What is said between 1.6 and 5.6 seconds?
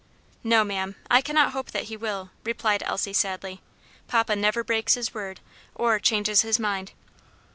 that he will," replied Elsie sadly; "papa never breaks his word